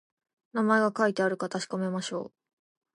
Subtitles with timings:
[0.53, 2.33] 名前が書いてあるか確かめましょう